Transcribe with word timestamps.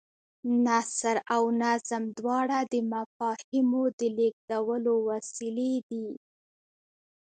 نثر 0.65 1.15
او 1.35 1.43
نظم 1.61 2.03
دواړه 2.17 2.59
د 2.71 2.73
مفاهیمو 2.93 3.83
د 3.99 4.01
لېږدولو 4.17 4.93
وسیلې 5.09 5.73
دي. 5.89 6.07